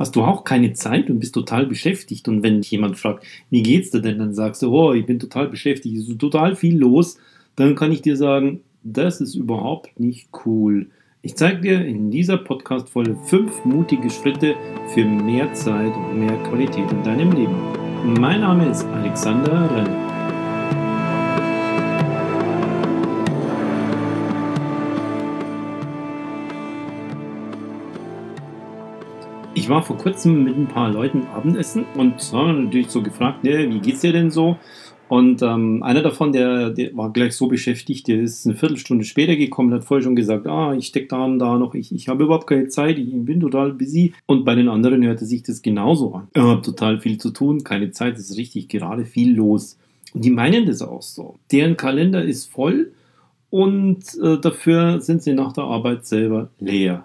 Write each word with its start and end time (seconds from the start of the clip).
hast 0.00 0.16
du 0.16 0.22
auch 0.22 0.44
keine 0.44 0.72
Zeit 0.72 1.10
und 1.10 1.20
bist 1.20 1.34
total 1.34 1.66
beschäftigt. 1.66 2.26
Und 2.26 2.42
wenn 2.42 2.62
dich 2.62 2.70
jemand 2.70 2.98
fragt, 2.98 3.22
wie 3.50 3.62
geht's 3.62 3.90
dir 3.90 4.00
denn, 4.00 4.18
dann 4.18 4.32
sagst 4.32 4.62
du, 4.62 4.74
oh, 4.74 4.94
ich 4.94 5.04
bin 5.04 5.20
total 5.20 5.48
beschäftigt, 5.48 5.94
es 5.94 6.08
ist 6.08 6.18
total 6.18 6.56
viel 6.56 6.78
los, 6.78 7.18
dann 7.54 7.74
kann 7.74 7.92
ich 7.92 8.00
dir 8.00 8.16
sagen, 8.16 8.62
das 8.82 9.20
ist 9.20 9.34
überhaupt 9.34 10.00
nicht 10.00 10.30
cool. 10.46 10.86
Ich 11.20 11.36
zeige 11.36 11.60
dir 11.60 11.84
in 11.84 12.10
dieser 12.10 12.38
Podcast-Folge 12.38 13.14
fünf 13.26 13.62
mutige 13.66 14.08
Schritte 14.08 14.54
für 14.94 15.04
mehr 15.04 15.52
Zeit 15.52 15.94
und 15.94 16.18
mehr 16.18 16.36
Qualität 16.44 16.90
in 16.90 17.02
deinem 17.02 17.32
Leben. 17.32 17.54
Mein 18.18 18.40
Name 18.40 18.70
ist 18.70 18.86
Alexander 18.86 19.70
Renner. 19.70 20.09
War 29.70 29.82
vor 29.82 29.96
kurzem 29.96 30.44
mit 30.44 30.56
ein 30.56 30.66
paar 30.66 30.90
Leuten 30.90 31.26
Abendessen 31.34 31.86
und 31.96 32.14
habe 32.32 32.52
natürlich 32.52 32.90
so 32.90 33.02
gefragt, 33.02 33.44
ne, 33.44 33.70
wie 33.70 33.78
geht's 33.78 34.00
dir 34.00 34.12
denn 34.12 34.30
so? 34.30 34.58
Und 35.08 35.42
ähm, 35.42 35.82
einer 35.82 36.02
davon, 36.02 36.32
der, 36.32 36.70
der 36.70 36.96
war 36.96 37.12
gleich 37.12 37.34
so 37.34 37.48
beschäftigt, 37.48 38.06
der 38.06 38.20
ist 38.20 38.46
eine 38.46 38.54
Viertelstunde 38.54 39.04
später 39.04 39.34
gekommen, 39.34 39.74
hat 39.74 39.84
vorher 39.84 40.04
schon 40.04 40.14
gesagt, 40.14 40.46
ah, 40.46 40.72
ich 40.72 40.86
stecke 40.86 41.08
da 41.08 41.24
und 41.24 41.40
da 41.40 41.58
noch, 41.58 41.74
ich, 41.74 41.92
ich 41.92 42.08
habe 42.08 42.24
überhaupt 42.24 42.46
keine 42.46 42.68
Zeit, 42.68 42.96
ich 42.96 43.10
bin 43.12 43.40
total 43.40 43.72
busy. 43.72 44.12
Und 44.26 44.44
bei 44.44 44.54
den 44.54 44.68
anderen 44.68 45.04
hörte 45.04 45.24
sich 45.24 45.42
das 45.42 45.62
genauso 45.62 46.14
an. 46.14 46.28
Ich 46.32 46.40
habe 46.40 46.62
total 46.62 47.00
viel 47.00 47.18
zu 47.18 47.30
tun, 47.30 47.64
keine 47.64 47.90
Zeit, 47.90 48.18
es 48.18 48.30
ist 48.30 48.38
richtig 48.38 48.68
gerade 48.68 49.04
viel 49.04 49.34
los. 49.34 49.78
Und 50.14 50.24
die 50.24 50.30
meinen 50.30 50.66
das 50.66 50.80
auch 50.80 51.02
so. 51.02 51.40
Deren 51.50 51.76
Kalender 51.76 52.22
ist 52.22 52.50
voll 52.50 52.92
und 53.50 54.04
äh, 54.22 54.38
dafür 54.38 55.00
sind 55.00 55.24
sie 55.24 55.32
nach 55.32 55.52
der 55.52 55.64
Arbeit 55.64 56.06
selber 56.06 56.50
leer. 56.60 57.04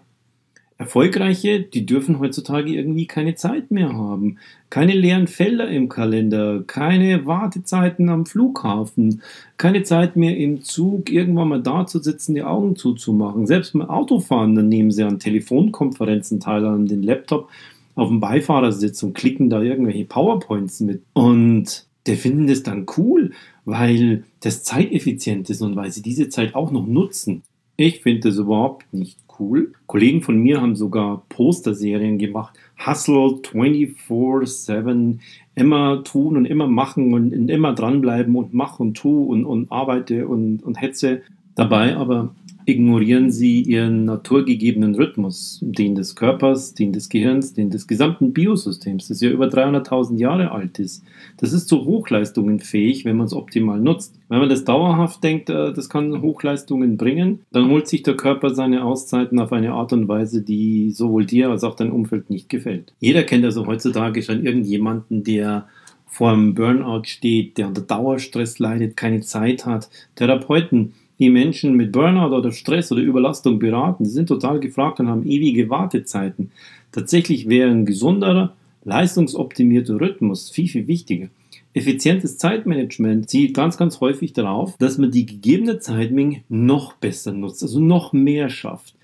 Erfolgreiche, 0.77 1.61
die 1.61 1.85
dürfen 1.85 2.19
heutzutage 2.19 2.73
irgendwie 2.73 3.05
keine 3.05 3.35
Zeit 3.35 3.71
mehr 3.71 3.93
haben. 3.93 4.39
Keine 4.69 4.93
leeren 4.93 5.27
Felder 5.27 5.69
im 5.69 5.87
Kalender, 5.87 6.63
keine 6.67 7.25
Wartezeiten 7.25 8.09
am 8.09 8.25
Flughafen, 8.25 9.21
keine 9.55 9.83
Zeit 9.83 10.17
mehr 10.17 10.35
im 10.35 10.63
Zug, 10.63 11.09
irgendwann 11.09 11.47
mal 11.47 11.61
da 11.61 11.85
zu 11.85 11.99
sitzen, 11.99 12.35
die 12.35 12.43
Augen 12.43 12.75
zuzumachen. 12.75 13.47
Selbst 13.47 13.71
beim 13.71 13.89
Autofahren, 13.89 14.55
dann 14.55 14.67
nehmen 14.67 14.91
sie 14.91 15.03
an 15.03 15.19
Telefonkonferenzen 15.19 16.41
teil, 16.41 16.65
an 16.65 16.87
den 16.87 17.03
Laptop 17.03 17.49
auf 17.95 18.09
dem 18.09 18.19
Beifahrersitz 18.19 19.01
und 19.03 19.13
klicken 19.13 19.49
da 19.49 19.61
irgendwelche 19.61 20.03
PowerPoints 20.03 20.81
mit. 20.81 21.03
Und 21.13 21.87
der 22.05 22.17
finden 22.17 22.47
das 22.47 22.63
dann 22.63 22.85
cool, 22.97 23.31
weil 23.63 24.25
das 24.41 24.63
zeiteffizient 24.63 25.49
ist 25.49 25.61
und 25.61 25.77
weil 25.77 25.91
sie 25.91 26.01
diese 26.01 26.27
Zeit 26.27 26.53
auch 26.53 26.71
noch 26.71 26.85
nutzen. 26.85 27.43
Ich 27.77 28.01
finde 28.01 28.29
das 28.29 28.37
überhaupt 28.37 28.93
nicht 28.93 29.24
cool. 29.39 29.73
Kollegen 29.87 30.21
von 30.21 30.37
mir 30.37 30.61
haben 30.61 30.75
sogar 30.75 31.23
Posterserien 31.29 32.17
gemacht. 32.17 32.57
Hustle 32.85 33.39
24-7, 33.41 35.19
immer 35.55 36.03
tun 36.03 36.37
und 36.37 36.45
immer 36.45 36.67
machen 36.67 37.13
und 37.13 37.49
immer 37.49 37.73
dranbleiben 37.73 38.35
und 38.35 38.53
mach 38.53 38.79
und 38.79 38.95
tu 38.95 39.23
und, 39.23 39.45
und 39.45 39.71
arbeite 39.71 40.27
und, 40.27 40.63
und 40.63 40.81
hetze. 40.81 41.21
Dabei 41.55 41.95
aber 41.95 42.35
ignorieren 42.65 43.31
sie 43.31 43.61
ihren 43.61 44.05
naturgegebenen 44.05 44.95
Rhythmus, 44.95 45.59
den 45.61 45.95
des 45.95 46.15
Körpers, 46.15 46.73
den 46.73 46.91
des 46.91 47.09
Gehirns, 47.09 47.53
den 47.53 47.69
des 47.69 47.87
gesamten 47.87 48.33
Biosystems, 48.33 49.07
das 49.07 49.21
ja 49.21 49.29
über 49.29 49.47
300.000 49.47 50.17
Jahre 50.17 50.51
alt 50.51 50.79
ist. 50.79 51.03
Das 51.37 51.53
ist 51.53 51.67
zu 51.67 51.85
Hochleistungen 51.85 52.59
fähig, 52.59 53.05
wenn 53.05 53.17
man 53.17 53.27
es 53.27 53.33
optimal 53.33 53.79
nutzt. 53.79 54.15
Wenn 54.29 54.39
man 54.39 54.49
das 54.49 54.63
dauerhaft 54.65 55.23
denkt, 55.23 55.49
äh, 55.49 55.73
das 55.73 55.89
kann 55.89 56.21
Hochleistungen 56.21 56.97
bringen, 56.97 57.41
dann 57.51 57.69
holt 57.69 57.87
sich 57.87 58.03
der 58.03 58.15
Körper 58.15 58.53
seine 58.55 58.83
Auszeiten 58.83 59.39
auf 59.39 59.51
eine 59.51 59.73
Art 59.73 59.93
und 59.93 60.07
Weise, 60.07 60.41
die 60.41 60.91
sowohl 60.91 61.25
dir 61.25 61.49
als 61.49 61.63
auch 61.63 61.75
dein 61.75 61.91
Umfeld 61.91 62.29
nicht 62.29 62.49
gefällt. 62.49 62.93
Jeder 62.99 63.23
kennt 63.23 63.45
also 63.45 63.67
heutzutage 63.67 64.23
schon 64.23 64.43
irgendjemanden, 64.43 65.23
der 65.23 65.67
vor 66.07 66.31
einem 66.31 66.55
Burnout 66.55 67.03
steht, 67.05 67.57
der 67.57 67.67
unter 67.67 67.81
Dauerstress 67.81 68.57
leidet, 68.57 68.95
keine 68.95 69.19
Zeit 69.19 69.65
hat. 69.65 69.89
Therapeuten, 70.15 70.93
die 71.19 71.29
Menschen 71.29 71.75
mit 71.75 71.91
Burnout 71.91 72.35
oder 72.35 72.51
Stress 72.51 72.91
oder 72.91 73.01
Überlastung 73.01 73.59
beraten. 73.59 74.05
Sie 74.05 74.11
sind 74.11 74.27
total 74.27 74.59
gefragt 74.59 74.99
und 74.99 75.07
haben 75.07 75.25
ewige 75.25 75.69
Wartezeiten. 75.69 76.51
Tatsächlich 76.91 77.49
wäre 77.49 77.69
ein 77.69 77.85
gesunderer, 77.85 78.53
leistungsoptimierter 78.83 79.99
Rhythmus 79.99 80.49
viel, 80.49 80.67
viel 80.67 80.87
wichtiger. 80.87 81.27
Effizientes 81.73 82.37
Zeitmanagement 82.37 83.29
zielt 83.29 83.53
ganz, 83.53 83.77
ganz 83.77 83.99
häufig 83.99 84.33
darauf, 84.33 84.77
dass 84.77 84.97
man 84.97 85.11
die 85.11 85.25
gegebene 85.25 85.79
Zeitmenge 85.79 86.41
noch 86.47 86.93
besser 86.93 87.33
nutzt, 87.33 87.63
also 87.63 87.79
noch 87.79 88.13
mehr 88.13 88.49
schafft 88.49 88.95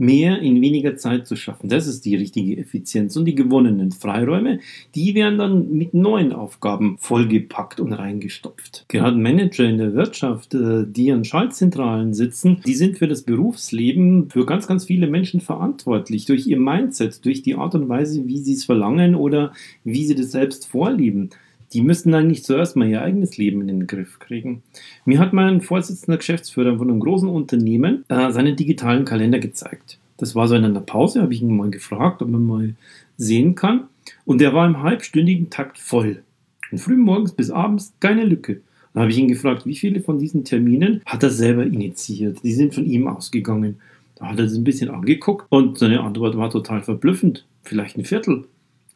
mehr 0.00 0.40
in 0.40 0.60
weniger 0.60 0.96
Zeit 0.96 1.26
zu 1.26 1.36
schaffen. 1.36 1.68
Das 1.68 1.86
ist 1.86 2.04
die 2.04 2.16
richtige 2.16 2.56
Effizienz. 2.56 3.16
Und 3.16 3.26
die 3.26 3.34
gewonnenen 3.34 3.92
Freiräume, 3.92 4.60
die 4.94 5.14
werden 5.14 5.38
dann 5.38 5.70
mit 5.72 5.92
neuen 5.94 6.32
Aufgaben 6.32 6.96
vollgepackt 6.98 7.80
und 7.80 7.92
reingestopft. 7.92 8.86
Gerade 8.88 9.18
Manager 9.18 9.68
in 9.68 9.78
der 9.78 9.94
Wirtschaft, 9.94 10.54
äh, 10.54 10.86
die 10.88 11.12
an 11.12 11.24
Schaltzentralen 11.24 12.14
sitzen, 12.14 12.62
die 12.66 12.74
sind 12.74 12.98
für 12.98 13.08
das 13.08 13.22
Berufsleben 13.22 14.30
für 14.30 14.46
ganz, 14.46 14.66
ganz 14.66 14.86
viele 14.86 15.06
Menschen 15.06 15.40
verantwortlich. 15.40 16.24
Durch 16.24 16.46
ihr 16.46 16.58
Mindset, 16.58 17.24
durch 17.24 17.42
die 17.42 17.54
Art 17.54 17.74
und 17.74 17.88
Weise, 17.88 18.26
wie 18.26 18.38
sie 18.38 18.54
es 18.54 18.64
verlangen 18.64 19.14
oder 19.14 19.52
wie 19.84 20.04
sie 20.04 20.14
das 20.14 20.32
selbst 20.32 20.66
vorlieben 20.66 21.30
die 21.72 21.82
müssten 21.82 22.14
eigentlich 22.14 22.44
zuerst 22.44 22.76
mal 22.76 22.88
ihr 22.88 23.02
eigenes 23.02 23.36
Leben 23.36 23.60
in 23.62 23.68
den 23.68 23.86
Griff 23.86 24.18
kriegen. 24.18 24.62
Mir 25.04 25.18
hat 25.18 25.32
mal 25.32 25.48
ein 25.48 25.60
Vorsitzender 25.60 26.18
Geschäftsführer 26.18 26.76
von 26.78 26.90
einem 26.90 27.00
großen 27.00 27.28
Unternehmen 27.28 28.04
äh, 28.08 28.32
seinen 28.32 28.56
digitalen 28.56 29.04
Kalender 29.04 29.38
gezeigt. 29.38 29.98
Das 30.16 30.34
war 30.34 30.48
so 30.48 30.54
in 30.54 30.64
einer 30.64 30.80
Pause, 30.80 31.22
habe 31.22 31.32
ich 31.32 31.42
ihn 31.42 31.56
mal 31.56 31.70
gefragt, 31.70 32.22
ob 32.22 32.28
man 32.28 32.44
mal 32.44 32.74
sehen 33.16 33.54
kann. 33.54 33.84
Und 34.24 34.40
der 34.40 34.52
war 34.52 34.66
im 34.66 34.82
halbstündigen 34.82 35.50
Takt 35.50 35.78
voll. 35.78 36.22
Von 36.68 36.78
früh 36.78 36.96
morgens 36.96 37.32
bis 37.32 37.50
abends 37.50 37.94
keine 38.00 38.24
Lücke. 38.24 38.60
Dann 38.92 39.02
habe 39.02 39.12
ich 39.12 39.18
ihn 39.18 39.28
gefragt, 39.28 39.66
wie 39.66 39.76
viele 39.76 40.00
von 40.00 40.18
diesen 40.18 40.44
Terminen 40.44 41.00
hat 41.06 41.22
er 41.22 41.30
selber 41.30 41.64
initiiert? 41.64 42.42
Die 42.42 42.52
sind 42.52 42.74
von 42.74 42.84
ihm 42.84 43.06
ausgegangen. 43.06 43.76
Da 44.16 44.26
hat 44.26 44.38
er 44.38 44.44
es 44.44 44.54
ein 44.54 44.64
bisschen 44.64 44.90
angeguckt 44.90 45.46
und 45.48 45.78
seine 45.78 46.00
Antwort 46.00 46.36
war 46.36 46.50
total 46.50 46.82
verblüffend. 46.82 47.46
Vielleicht 47.62 47.96
ein 47.96 48.04
Viertel. 48.04 48.44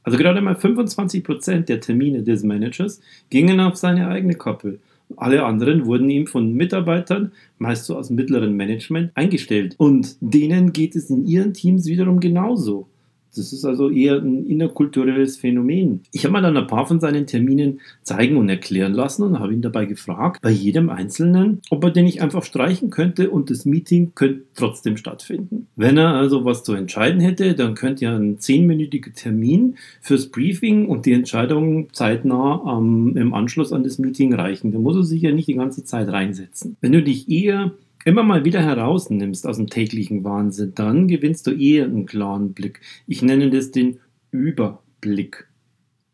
Also 0.05 0.19
gerade 0.19 0.41
mal 0.41 0.55
25% 0.55 1.63
der 1.63 1.81
Termine 1.81 2.23
des 2.23 2.45
Managers 2.45 3.01
gingen 3.31 3.59
auf 3.61 3.77
seine 3.77 4.09
eigene 4.09 4.35
Kappe. 4.35 4.79
Alle 5.17 5.45
anderen 5.45 5.87
wurden 5.87 6.09
ihm 6.09 6.27
von 6.27 6.53
Mitarbeitern, 6.53 7.33
meist 7.59 7.85
so 7.87 7.97
aus 7.97 8.11
mittleren 8.11 8.57
Management, 8.57 9.11
eingestellt. 9.15 9.75
Und 9.79 10.17
denen 10.21 10.73
geht 10.73 10.95
es 10.97 11.11
in 11.11 11.27
ihren 11.27 11.53
Teams 11.53 11.87
wiederum 11.87 12.21
genauso. 12.21 12.87
Das 13.37 13.53
ist 13.53 13.65
also 13.65 13.91
eher 13.91 14.17
ein 14.17 14.47
innerkulturelles 14.47 15.37
Phänomen. 15.37 16.01
Ich 16.13 16.25
habe 16.25 16.33
mal 16.33 16.43
dann 16.43 16.57
ein 16.57 16.67
paar 16.67 16.87
von 16.87 17.01
seinen 17.01 17.27
Terminen 17.27 17.81
zeigen 18.03 18.37
und 18.37 18.49
erklären 18.49 18.93
lassen 18.93 19.23
und 19.23 19.39
habe 19.39 19.53
ihn 19.53 19.63
dabei 19.63 19.87
gefragt, 19.87 20.41
bei 20.43 20.51
jedem 20.51 20.91
Einzelnen, 20.91 21.61
ob 21.71 21.85
er 21.85 21.91
den 21.91 22.05
nicht 22.05 22.23
einfach 22.23 22.45
streichen 22.45 22.91
könnte 22.91 23.31
und 23.31 23.51
das 23.51 23.65
Meeting 23.65 24.13
könnte 24.15 24.43
trotzdem 24.55 24.97
stattfinden. 24.97 25.67
Wenn 25.77 25.97
er 25.97 26.15
also 26.15 26.45
was 26.45 26.63
zu 26.63 26.75
entscheiden 26.75 27.21
hätte, 27.21 27.55
dann 27.55 27.75
könnte 27.75 28.05
ja 28.05 28.17
ein 28.17 28.39
zehnminütiger 28.39 29.13
Termin 29.13 29.77
fürs 30.01 30.29
Briefing 30.29 30.87
und 30.87 31.07
die 31.07 31.13
Entscheidung 31.13 31.93
zeitnah 31.93 32.79
ähm, 32.79 33.17
im 33.17 33.35
Anschluss 33.35 33.73
an 33.73 33.85
das 33.85 33.99
Meeting 33.99 34.35
reichen. 34.35 34.73
Da 34.73 34.79
muss 34.79 34.97
er 34.97 35.05
sich 35.05 35.23
ja 35.23 35.33
nicht 35.33 35.49
die 35.49 35.55
ganze 35.55 35.85
Zeit 35.85 36.09
reinsetzen. 36.09 36.77
Wenn 36.81 36.93
du 36.93 37.03
dich 37.03 37.29
eher 37.29 37.73
immer 38.05 38.23
mal 38.23 38.45
wieder 38.45 38.63
herausnimmst 38.63 39.47
aus 39.47 39.57
dem 39.57 39.69
täglichen 39.69 40.25
Wahnsinn, 40.25 40.73
dann 40.75 41.09
gewinnst 41.09 41.47
du 41.47 41.53
eher 41.53 41.85
einen 41.85 42.07
klaren 42.07 42.53
Blick. 42.53 42.81
Ich 43.07 43.23
nenne 43.23 43.51
das 43.51 43.71
den 43.71 43.99
Überblick. 44.31 45.49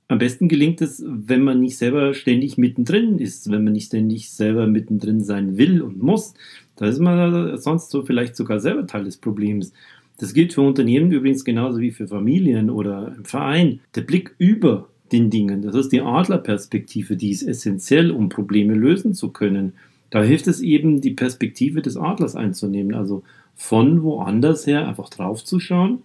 Am 0.09 0.19
besten 0.19 0.49
gelingt 0.49 0.83
es, 0.83 1.05
wenn 1.07 1.43
man 1.43 1.61
nicht 1.61 1.79
selber 1.79 2.15
ständig 2.15 2.59
mittendrin 2.59 3.19
ist, 3.19 3.51
wenn 3.51 3.63
man 3.63 3.75
nicht 3.75 3.87
ständig 3.87 4.31
selber 4.31 4.67
mittendrin 4.67 5.23
sein 5.23 5.57
will 5.57 5.83
und 5.83 6.03
muss. 6.03 6.35
Da 6.75 6.87
ist 6.87 6.99
man 6.99 7.57
sonst 7.59 7.91
so 7.91 8.03
vielleicht 8.05 8.35
sogar 8.35 8.59
selber 8.59 8.87
Teil 8.89 9.05
des 9.05 9.19
Problems. 9.19 9.73
Das 10.19 10.35
gilt 10.35 10.53
für 10.53 10.63
Unternehmen 10.63 11.13
übrigens 11.13 11.45
genauso 11.45 11.79
wie 11.79 11.93
für 11.93 12.09
Familien 12.09 12.71
oder 12.71 13.15
im 13.17 13.25
Verein. 13.25 13.81
Der 13.95 14.03
Blick 14.03 14.35
über 14.39 14.89
den 15.13 15.31
Dingen, 15.31 15.63
das 15.63 15.75
ist 15.75 15.93
die 15.93 16.01
Adlerperspektive, 16.01 17.17
die 17.17 17.31
ist 17.31 17.43
essentiell, 17.43 18.11
um 18.11 18.29
Probleme 18.29 18.75
lösen 18.75 19.15
zu 19.15 19.31
können. 19.31 19.75
Da 20.11 20.23
hilft 20.23 20.49
es 20.49 20.61
eben, 20.61 21.01
die 21.01 21.13
Perspektive 21.13 21.83
des 21.83 21.97
Adlers 21.97 22.37
einzunehmen, 22.37 22.95
also 22.95 23.23
von 23.55 24.03
woanders 24.03 24.67
her 24.67 24.87
einfach 24.87 25.09
draufzuschauen, 25.09 26.03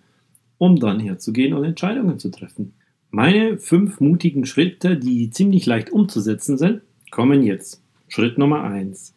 um 0.57 0.79
dann 0.79 0.99
herzugehen 0.99 1.53
und 1.53 1.63
Entscheidungen 1.63 2.19
zu 2.19 2.29
treffen. 2.29 2.73
Meine 3.09 3.57
fünf 3.57 3.99
mutigen 3.99 4.45
Schritte, 4.45 4.97
die 4.97 5.29
ziemlich 5.29 5.65
leicht 5.65 5.89
umzusetzen 5.89 6.57
sind, 6.57 6.81
kommen 7.11 7.43
jetzt. 7.43 7.81
Schritt 8.07 8.37
Nummer 8.37 8.63
eins: 8.63 9.13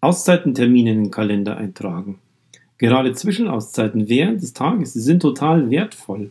Auszeitentermine 0.00 0.92
in 0.92 1.04
den 1.04 1.10
Kalender 1.10 1.56
eintragen. 1.56 2.18
Gerade 2.78 3.12
Zwischenauszeiten 3.12 4.08
während 4.08 4.42
des 4.42 4.54
Tages 4.54 4.94
sind 4.94 5.20
total 5.20 5.70
wertvoll. 5.70 6.30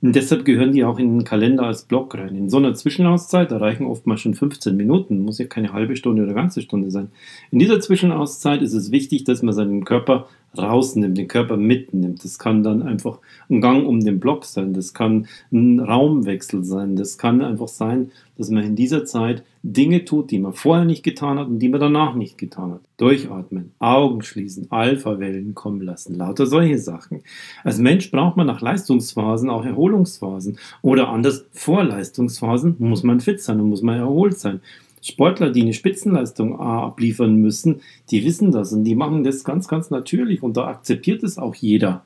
Und 0.00 0.14
deshalb 0.14 0.44
gehören 0.44 0.72
die 0.72 0.84
auch 0.84 0.98
in 0.98 1.18
den 1.18 1.24
Kalender 1.24 1.64
als 1.64 1.82
Block 1.82 2.14
rein. 2.14 2.36
In 2.36 2.48
so 2.48 2.58
einer 2.58 2.74
Zwischenauszeit, 2.74 3.50
da 3.50 3.56
reichen 3.56 3.84
oftmals 3.84 4.20
schon 4.20 4.34
15 4.34 4.76
Minuten, 4.76 5.20
muss 5.20 5.38
ja 5.38 5.46
keine 5.46 5.72
halbe 5.72 5.96
Stunde 5.96 6.22
oder 6.22 6.34
ganze 6.34 6.62
Stunde 6.62 6.90
sein. 6.90 7.10
In 7.50 7.58
dieser 7.58 7.80
Zwischenauszeit 7.80 8.62
ist 8.62 8.74
es 8.74 8.92
wichtig, 8.92 9.24
dass 9.24 9.42
man 9.42 9.54
seinen 9.54 9.84
Körper 9.84 10.28
rausnimmt, 10.56 11.18
den 11.18 11.28
Körper 11.28 11.56
mitnimmt. 11.56 12.24
Das 12.24 12.38
kann 12.38 12.62
dann 12.62 12.82
einfach 12.82 13.18
ein 13.50 13.60
Gang 13.60 13.86
um 13.86 14.00
den 14.00 14.20
Block 14.20 14.44
sein, 14.44 14.72
das 14.72 14.94
kann 14.94 15.26
ein 15.52 15.80
Raumwechsel 15.80 16.64
sein, 16.64 16.96
das 16.96 17.18
kann 17.18 17.42
einfach 17.42 17.68
sein, 17.68 18.10
dass 18.36 18.50
man 18.50 18.64
in 18.64 18.76
dieser 18.76 19.04
Zeit 19.04 19.42
Dinge 19.62 20.04
tut, 20.04 20.30
die 20.30 20.38
man 20.38 20.52
vorher 20.52 20.84
nicht 20.84 21.02
getan 21.02 21.38
hat 21.38 21.48
und 21.48 21.58
die 21.58 21.68
man 21.68 21.80
danach 21.80 22.14
nicht 22.14 22.38
getan 22.38 22.72
hat. 22.72 22.80
Durchatmen, 22.96 23.72
Augen 23.80 24.22
schließen, 24.22 24.70
Alpha-Wellen 24.70 25.54
kommen 25.54 25.82
lassen, 25.82 26.14
lauter 26.14 26.46
solche 26.46 26.78
Sachen. 26.78 27.22
Als 27.64 27.78
Mensch 27.78 28.10
braucht 28.10 28.36
man 28.36 28.46
nach 28.46 28.60
Leistungsphasen 28.60 29.50
auch 29.50 29.64
Erholungsphasen 29.64 30.58
oder 30.82 31.08
anders 31.08 31.46
vor 31.52 31.82
Leistungsphasen 31.82 32.76
muss 32.78 33.02
man 33.02 33.20
fit 33.20 33.42
sein 33.42 33.60
und 33.60 33.68
muss 33.68 33.82
man 33.82 33.98
erholt 33.98 34.38
sein. 34.38 34.60
Sportler, 35.02 35.50
die 35.50 35.62
eine 35.62 35.74
Spitzenleistung 35.74 36.58
abliefern 36.58 37.36
müssen, 37.36 37.80
die 38.10 38.24
wissen 38.24 38.52
das 38.52 38.72
und 38.72 38.84
die 38.84 38.94
machen 38.94 39.24
das 39.24 39.44
ganz, 39.44 39.68
ganz 39.68 39.90
natürlich 39.90 40.42
und 40.42 40.56
da 40.56 40.66
akzeptiert 40.66 41.22
es 41.22 41.38
auch 41.38 41.54
jeder. 41.54 42.04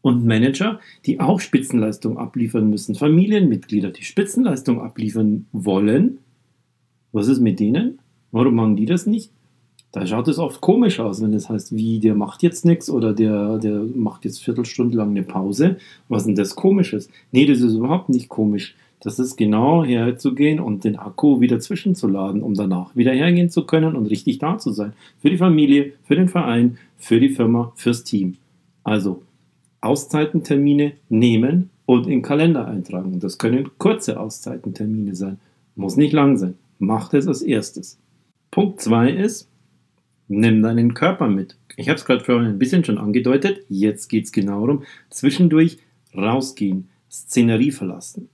Und 0.00 0.24
Manager, 0.24 0.78
die 1.06 1.20
auch 1.20 1.40
Spitzenleistung 1.40 2.18
abliefern 2.18 2.70
müssen, 2.70 2.94
Familienmitglieder, 2.94 3.90
die 3.90 4.04
Spitzenleistung 4.04 4.80
abliefern 4.80 5.46
wollen, 5.52 6.18
was 7.12 7.28
ist 7.28 7.40
mit 7.40 7.58
denen? 7.58 7.98
Warum 8.30 8.54
machen 8.54 8.76
die 8.76 8.86
das 8.86 9.06
nicht? 9.06 9.30
Da 9.90 10.06
schaut 10.06 10.28
es 10.28 10.38
oft 10.38 10.60
komisch 10.60 11.00
aus, 11.00 11.22
wenn 11.22 11.32
es 11.32 11.48
heißt, 11.48 11.74
wie, 11.74 11.98
der 11.98 12.14
macht 12.14 12.42
jetzt 12.42 12.66
nichts 12.66 12.90
oder 12.90 13.14
der, 13.14 13.58
der 13.58 13.82
macht 13.94 14.24
jetzt 14.26 14.44
Viertelstunde 14.44 14.96
lang 14.98 15.10
eine 15.10 15.22
Pause. 15.22 15.78
Was 16.08 16.22
ist 16.22 16.26
denn 16.26 16.34
das 16.34 16.56
Komisches? 16.56 17.08
Nee, 17.32 17.46
das 17.46 17.60
ist 17.60 17.74
überhaupt 17.74 18.10
nicht 18.10 18.28
komisch. 18.28 18.76
Das 19.00 19.18
ist 19.18 19.36
genau 19.36 19.84
herzugehen 19.84 20.58
und 20.58 20.84
den 20.84 20.96
Akku 20.96 21.40
wieder 21.40 21.60
zwischenzuladen, 21.60 22.42
um 22.42 22.54
danach 22.54 22.96
wieder 22.96 23.12
hergehen 23.12 23.48
zu 23.48 23.64
können 23.64 23.94
und 23.94 24.06
richtig 24.06 24.38
da 24.38 24.58
zu 24.58 24.72
sein. 24.72 24.92
Für 25.20 25.30
die 25.30 25.36
Familie, 25.36 25.92
für 26.02 26.16
den 26.16 26.28
Verein, 26.28 26.78
für 26.96 27.20
die 27.20 27.28
Firma, 27.28 27.72
fürs 27.76 28.02
Team. 28.02 28.36
Also 28.82 29.22
Auszeitentermine 29.80 30.92
nehmen 31.08 31.70
und 31.86 32.08
in 32.08 32.22
Kalender 32.22 32.66
eintragen. 32.66 33.20
Das 33.20 33.38
können 33.38 33.70
kurze 33.78 34.18
Auszeitentermine 34.18 35.14
sein. 35.14 35.38
Muss 35.76 35.96
nicht 35.96 36.12
lang 36.12 36.36
sein. 36.36 36.54
Macht 36.80 37.14
es 37.14 37.28
als 37.28 37.42
erstes. 37.42 37.98
Punkt 38.50 38.80
2 38.80 39.10
ist, 39.10 39.48
nimm 40.26 40.62
deinen 40.62 40.94
Körper 40.94 41.28
mit. 41.28 41.56
Ich 41.76 41.88
habe 41.88 41.98
es 41.98 42.04
gerade 42.04 42.24
vorhin 42.24 42.48
ein 42.48 42.58
bisschen 42.58 42.84
schon 42.84 42.98
angedeutet. 42.98 43.60
Jetzt 43.68 44.08
geht 44.08 44.24
es 44.24 44.32
genau 44.32 44.66
darum, 44.66 44.82
zwischendurch 45.10 45.78
rausgehen, 46.16 46.88
Szenerie 47.10 47.70
verlassen. 47.70 48.28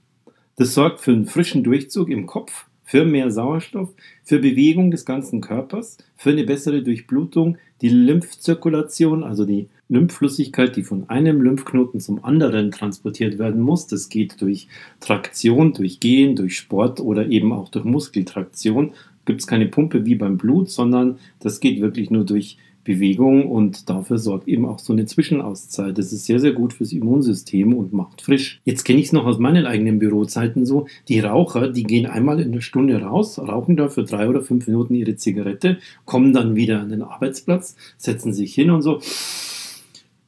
Das 0.57 0.73
sorgt 0.73 1.01
für 1.01 1.11
einen 1.11 1.25
frischen 1.25 1.63
Durchzug 1.63 2.09
im 2.09 2.25
Kopf, 2.27 2.67
für 2.83 3.03
mehr 3.03 3.29
Sauerstoff, 3.29 3.93
für 4.23 4.39
Bewegung 4.39 4.89
des 4.89 5.05
ganzen 5.05 5.41
Körpers, 5.41 5.97
für 6.15 6.29
eine 6.29 6.45
bessere 6.45 6.81
Durchblutung, 6.81 7.57
die 7.81 7.89
Lymphzirkulation, 7.89 9.23
also 9.23 9.45
die 9.45 9.67
Lymphflüssigkeit, 9.89 10.75
die 10.77 10.83
von 10.83 11.09
einem 11.09 11.41
Lymphknoten 11.41 11.99
zum 11.99 12.23
anderen 12.23 12.71
transportiert 12.71 13.37
werden 13.37 13.61
muss. 13.61 13.87
Das 13.87 14.07
geht 14.07 14.41
durch 14.41 14.67
Traktion, 15.01 15.73
durch 15.73 15.99
Gehen, 15.99 16.37
durch 16.37 16.57
Sport 16.57 17.01
oder 17.01 17.27
eben 17.27 17.51
auch 17.51 17.67
durch 17.67 17.83
Muskeltraktion. 17.83 18.93
Gibt 19.25 19.41
es 19.41 19.47
keine 19.47 19.65
Pumpe 19.65 20.05
wie 20.05 20.15
beim 20.15 20.37
Blut, 20.37 20.69
sondern 20.69 21.17
das 21.39 21.59
geht 21.59 21.81
wirklich 21.81 22.11
nur 22.11 22.23
durch 22.23 22.57
Bewegung 22.85 23.51
und 23.51 23.89
dafür 23.89 24.17
sorgt 24.17 24.47
eben 24.47 24.65
auch 24.65 24.79
so 24.79 24.93
eine 24.93 25.05
Zwischenauszeit. 25.05 25.97
Das 25.97 26.13
ist 26.13 26.25
sehr, 26.25 26.39
sehr 26.39 26.53
gut 26.53 26.71
fürs 26.71 26.93
Immunsystem 26.93 27.73
und 27.73 27.91
macht 27.91 28.21
frisch. 28.21 28.61
Jetzt 28.63 28.85
kenne 28.85 28.99
ich 28.99 29.07
es 29.07 29.11
noch 29.11 29.25
aus 29.25 29.39
meinen 29.39 29.65
eigenen 29.65 29.99
Bürozeiten 29.99 30.65
so. 30.65 30.87
Die 31.09 31.19
Raucher, 31.19 31.69
die 31.69 31.83
gehen 31.83 32.05
einmal 32.05 32.39
in 32.39 32.53
der 32.53 32.61
Stunde 32.61 33.01
raus, 33.01 33.37
rauchen 33.39 33.75
da 33.75 33.89
für 33.89 34.03
drei 34.03 34.29
oder 34.29 34.41
fünf 34.41 34.67
Minuten 34.67 34.95
ihre 34.95 35.17
Zigarette, 35.17 35.79
kommen 36.05 36.31
dann 36.31 36.55
wieder 36.55 36.79
an 36.79 36.89
den 36.89 37.01
Arbeitsplatz, 37.01 37.75
setzen 37.97 38.33
sich 38.33 38.53
hin 38.53 38.69
und 38.69 38.81
so. 38.81 39.01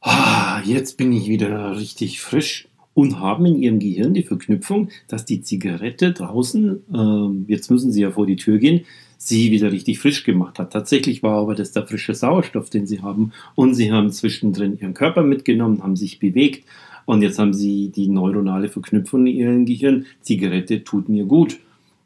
Ah, 0.00 0.60
jetzt 0.64 0.96
bin 0.96 1.12
ich 1.12 1.28
wieder 1.28 1.78
richtig 1.78 2.20
frisch 2.20 2.68
und 2.98 3.20
haben 3.20 3.46
in 3.46 3.62
ihrem 3.62 3.78
Gehirn 3.78 4.12
die 4.12 4.24
Verknüpfung, 4.24 4.88
dass 5.06 5.24
die 5.24 5.40
Zigarette 5.40 6.12
draußen, 6.12 6.82
äh, 6.92 7.52
jetzt 7.52 7.70
müssen 7.70 7.92
sie 7.92 8.00
ja 8.00 8.10
vor 8.10 8.26
die 8.26 8.34
Tür 8.34 8.58
gehen, 8.58 8.86
sie 9.16 9.52
wieder 9.52 9.70
richtig 9.70 10.00
frisch 10.00 10.24
gemacht 10.24 10.58
hat. 10.58 10.72
Tatsächlich 10.72 11.22
war 11.22 11.38
aber 11.38 11.54
das 11.54 11.70
der 11.70 11.86
frische 11.86 12.16
Sauerstoff, 12.16 12.70
den 12.70 12.88
sie 12.88 13.00
haben. 13.00 13.30
Und 13.54 13.74
sie 13.74 13.92
haben 13.92 14.10
zwischendrin 14.10 14.76
ihren 14.80 14.94
Körper 14.94 15.22
mitgenommen, 15.22 15.80
haben 15.80 15.94
sich 15.94 16.18
bewegt. 16.18 16.64
Und 17.04 17.22
jetzt 17.22 17.38
haben 17.38 17.54
sie 17.54 17.90
die 17.94 18.08
neuronale 18.08 18.68
Verknüpfung 18.68 19.28
in 19.28 19.36
ihrem 19.36 19.64
Gehirn. 19.64 20.06
Zigarette 20.22 20.82
tut 20.82 21.08
mir 21.08 21.24
gut. 21.24 21.60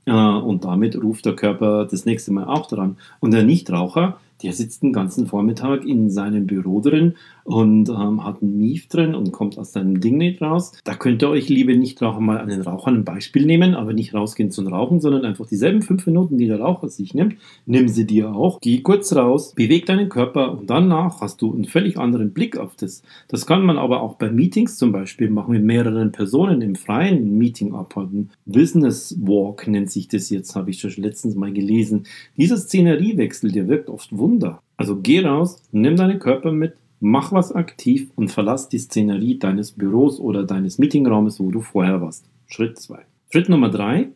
Äh, 0.05 0.13
und 0.13 0.67
damit 0.67 1.03
ruft 1.03 1.25
der 1.25 1.37
Körper 1.37 1.89
das 1.91 2.05
nächste 2.05 2.33
Mal 2.33 2.45
auch 2.45 2.67
dran. 2.67 2.99
Und 3.19 3.31
der 3.31 3.45
Nichtraucher, 3.45 4.21
der 4.43 4.53
sitzt 4.53 4.83
den 4.83 4.93
ganzen 4.93 5.27
Vormittag 5.27 5.85
in 5.85 6.11
seinem 6.11 6.47
Büro 6.47 6.81
drin 6.81 7.15
und 7.45 7.89
ähm, 7.89 8.25
hat 8.25 8.43
einen 8.43 8.59
Mief 8.59 8.89
drin 8.89 9.15
und 9.15 9.33
kommt 9.33 9.59
aus 9.59 9.73
seinem 9.73 10.01
Ding 10.01 10.17
nicht 10.17 10.41
raus. 10.43 10.73
Da 10.85 10.95
könnt 10.95 11.23
ihr 11.23 11.29
euch, 11.29 11.49
liebe 11.49 11.77
Nichtraucher, 11.77 12.21
mal 12.21 12.39
an 12.39 12.49
den 12.49 12.61
Rauchern 12.61 12.97
ein 12.97 13.05
Beispiel 13.05 13.47
nehmen, 13.47 13.75
aber 13.75 13.93
nicht 13.93 14.15
rausgehen 14.15 14.51
zum 14.51 14.67
Rauchen, 14.69 15.01
sondern 15.01 15.25
einfach 15.25 15.47
dieselben 15.47 15.83
fünf 15.83 16.07
Minuten, 16.07 16.39
die 16.39 16.47
der 16.47 16.61
Raucher 16.61 16.89
sich 16.89 17.15
nimmt, 17.15 17.37
nimm 17.67 17.89
sie 17.89 18.07
dir 18.07 18.35
auch. 18.35 18.61
Geh 18.61 18.81
kurz 18.81 19.15
raus, 19.15 19.55
beweg 19.55 19.87
deinen 19.87 20.09
Körper 20.09 20.59
und 20.59 20.71
danach 20.71 21.21
hast 21.21 21.43
du 21.43 21.53
einen 21.53 21.65
völlig 21.65 21.99
anderen 21.99 22.33
Blick 22.33 22.57
auf 22.57 22.77
das. 22.77 23.03
Das 23.29 23.47
kann 23.47 23.65
man 23.65 23.79
aber 23.79 24.03
auch 24.03 24.15
bei 24.15 24.31
Meetings 24.31 24.77
zum 24.77 24.93
Beispiel 24.93 25.31
machen, 25.31 25.53
mit 25.53 25.65
mehreren 25.65 26.13
Personen 26.13 26.63
im 26.63 26.77
freien 26.77 27.39
Meeting 27.39 27.75
abhalten. 27.75 28.31
Business 28.47 29.17
Walk 29.21 29.67
nennt 29.67 29.91
sich 29.91 30.09
das 30.09 30.31
jetzt, 30.31 30.55
habe 30.55 30.71
ich 30.71 30.81
schon 30.81 30.93
letztens 31.03 31.35
mal 31.35 31.53
gelesen. 31.53 32.05
Dieser 32.37 32.57
Szeneriewechsel, 32.57 33.51
der 33.51 33.69
wirkt 33.69 33.89
oft 33.89 34.17
Wunder. 34.33 34.63
Also 34.79 34.97
geh 34.97 35.21
raus, 35.21 35.63
nimm 35.73 35.97
deinen 35.97 36.19
Körper 36.19 36.53
mit, 36.53 36.75
Mach 37.05 37.33
was 37.33 37.51
aktiv 37.51 38.11
und 38.15 38.29
verlass 38.29 38.69
die 38.69 38.79
Szenerie 38.79 39.37
deines 39.37 39.73
Büros 39.73 40.21
oder 40.21 40.45
deines 40.45 40.79
Meetingraumes, 40.79 41.41
wo 41.41 41.51
du 41.51 41.61
vorher 41.61 42.01
warst. 42.01 42.27
Schritt 42.47 42.79
2. 42.79 43.01
Schritt 43.29 43.49
Nummer 43.49 43.71
3. 43.71 44.11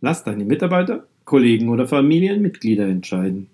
Lass 0.00 0.24
deine 0.24 0.46
Mitarbeiter, 0.46 1.06
Kollegen 1.26 1.68
oder 1.68 1.86
Familienmitglieder 1.86 2.86
entscheiden. 2.86 3.48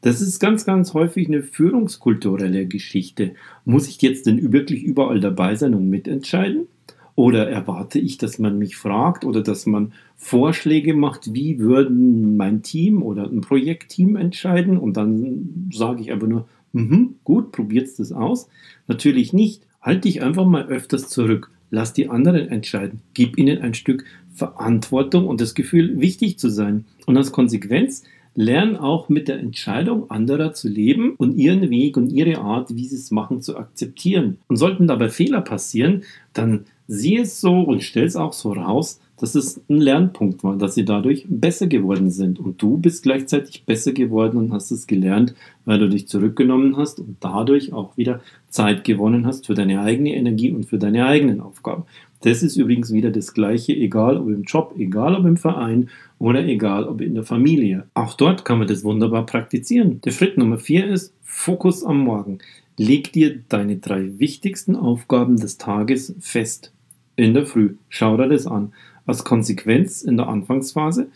Das 0.00 0.22
ist 0.22 0.40
ganz, 0.40 0.64
ganz 0.64 0.94
häufig 0.94 1.28
eine 1.28 1.42
führungskulturelle 1.42 2.64
Geschichte. 2.64 3.34
Muss 3.66 3.86
ich 3.86 4.00
jetzt 4.00 4.26
denn 4.26 4.50
wirklich 4.50 4.82
überall 4.82 5.20
dabei 5.20 5.54
sein 5.54 5.74
und 5.74 5.90
mitentscheiden? 5.90 6.68
Oder 7.16 7.50
erwarte 7.50 7.98
ich, 7.98 8.18
dass 8.18 8.38
man 8.38 8.58
mich 8.58 8.76
fragt 8.76 9.24
oder 9.24 9.42
dass 9.42 9.66
man 9.66 9.92
Vorschläge 10.16 10.94
macht, 10.94 11.34
wie 11.34 11.58
würden 11.58 12.36
mein 12.36 12.62
Team 12.62 13.02
oder 13.02 13.24
ein 13.24 13.40
Projektteam 13.40 14.14
entscheiden? 14.16 14.78
Und 14.78 14.96
dann 14.96 15.70
sage 15.72 16.02
ich 16.02 16.12
aber 16.12 16.28
nur, 16.28 16.46
Mhm, 16.76 17.14
gut, 17.24 17.52
probiert 17.52 17.88
das 17.98 18.12
aus. 18.12 18.48
Natürlich 18.86 19.32
nicht. 19.32 19.62
Halt 19.80 20.04
dich 20.04 20.22
einfach 20.22 20.44
mal 20.44 20.66
öfters 20.66 21.08
zurück. 21.08 21.50
Lass 21.70 21.94
die 21.94 22.10
anderen 22.10 22.48
entscheiden. 22.48 23.00
Gib 23.14 23.38
ihnen 23.38 23.62
ein 23.62 23.72
Stück 23.72 24.04
Verantwortung 24.34 25.26
und 25.26 25.40
das 25.40 25.54
Gefühl, 25.54 25.98
wichtig 26.00 26.38
zu 26.38 26.50
sein. 26.50 26.84
Und 27.06 27.16
als 27.16 27.32
Konsequenz 27.32 28.04
lern 28.34 28.76
auch 28.76 29.08
mit 29.08 29.28
der 29.28 29.38
Entscheidung 29.38 30.10
anderer 30.10 30.52
zu 30.52 30.68
leben 30.68 31.14
und 31.16 31.38
ihren 31.38 31.70
Weg 31.70 31.96
und 31.96 32.10
ihre 32.12 32.38
Art, 32.40 32.76
wie 32.76 32.84
sie 32.84 32.96
es 32.96 33.10
machen, 33.10 33.40
zu 33.40 33.56
akzeptieren. 33.56 34.36
Und 34.48 34.56
sollten 34.56 34.86
dabei 34.86 35.08
Fehler 35.08 35.40
passieren, 35.40 36.02
dann 36.34 36.66
sieh 36.88 37.18
es 37.18 37.40
so 37.40 37.60
und 37.62 37.82
stell 37.82 38.04
es 38.04 38.16
auch 38.16 38.32
so 38.32 38.52
raus, 38.52 39.00
dass 39.18 39.34
es 39.34 39.60
ein 39.68 39.80
Lernpunkt 39.80 40.44
war, 40.44 40.56
dass 40.56 40.74
sie 40.74 40.84
dadurch 40.84 41.24
besser 41.28 41.66
geworden 41.66 42.10
sind. 42.10 42.38
Und 42.38 42.60
du 42.60 42.76
bist 42.76 43.02
gleichzeitig 43.02 43.64
besser 43.64 43.92
geworden 43.92 44.36
und 44.36 44.52
hast 44.52 44.70
es 44.70 44.86
gelernt, 44.86 45.34
weil 45.64 45.78
du 45.78 45.88
dich 45.88 46.06
zurückgenommen 46.06 46.76
hast 46.76 47.00
und 47.00 47.16
dadurch 47.20 47.72
auch 47.72 47.96
wieder 47.96 48.20
Zeit 48.48 48.84
gewonnen 48.84 49.26
hast 49.26 49.46
für 49.46 49.54
deine 49.54 49.80
eigene 49.80 50.14
Energie 50.14 50.52
und 50.52 50.66
für 50.66 50.78
deine 50.78 51.06
eigenen 51.06 51.40
Aufgaben. 51.40 51.84
Das 52.22 52.42
ist 52.42 52.56
übrigens 52.56 52.92
wieder 52.92 53.10
das 53.10 53.34
Gleiche, 53.34 53.72
egal 53.72 54.16
ob 54.18 54.28
im 54.28 54.42
Job, 54.42 54.74
egal 54.78 55.14
ob 55.14 55.26
im 55.26 55.36
Verein 55.36 55.88
oder 56.18 56.44
egal 56.44 56.84
ob 56.84 57.00
in 57.00 57.14
der 57.14 57.24
Familie. 57.24 57.84
Auch 57.94 58.14
dort 58.14 58.44
kann 58.44 58.58
man 58.58 58.68
das 58.68 58.84
wunderbar 58.84 59.26
praktizieren. 59.26 60.00
Der 60.02 60.10
Schritt 60.10 60.36
Nummer 60.36 60.58
vier 60.58 60.86
ist 60.86 61.14
Fokus 61.22 61.84
am 61.84 62.00
Morgen. 62.00 62.38
Leg 62.78 63.12
dir 63.12 63.38
deine 63.48 63.76
drei 63.76 64.18
wichtigsten 64.18 64.76
Aufgaben 64.76 65.36
des 65.36 65.56
Tages 65.56 66.14
fest. 66.20 66.72
In 67.16 67.32
der 67.32 67.46
Früh. 67.46 67.76
Schau 67.88 68.16
dir 68.18 68.28
das 68.28 68.46
an. 68.46 68.72
Als 69.06 69.24
Konsequenz 69.24 70.02
in 70.02 70.18
der 70.18 70.28
Anfangsphase 70.28 71.08